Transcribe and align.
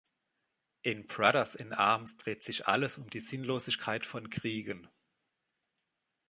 In 0.81 1.05
„Brothers 1.05 1.53
in 1.53 1.73
Arms“ 1.73 2.17
dreht 2.17 2.41
sich 2.43 2.67
alles 2.67 2.97
um 2.97 3.11
die 3.11 3.19
Sinnlosigkeit 3.19 4.03
von 4.03 4.31
Kriegen. 4.31 4.89